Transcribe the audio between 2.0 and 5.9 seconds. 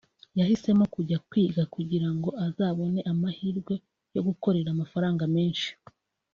ngo azabone amahirwe yo gukorera amafaranga menshi